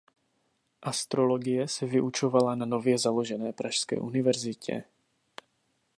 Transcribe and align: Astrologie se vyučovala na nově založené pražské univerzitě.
Astrologie 0.81 1.67
se 1.67 1.85
vyučovala 1.85 2.55
na 2.55 2.65
nově 2.65 2.97
založené 2.97 3.53
pražské 3.53 3.99
univerzitě. 3.99 4.83